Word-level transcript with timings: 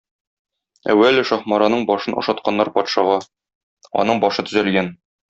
Әүвәле 0.93 1.23
Шаһмараның 1.31 1.85
башын 1.91 2.17
ашатканнар 2.21 2.71
патшага, 2.79 3.19
аның 4.05 4.23
башы 4.25 4.47
төзәлгән. 4.49 4.91